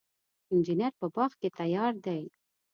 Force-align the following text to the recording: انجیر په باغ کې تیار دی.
انجیر 0.53 0.93
په 0.99 1.05
باغ 1.15 1.31
کې 1.39 1.49
تیار 1.59 1.93
دی. 2.05 2.21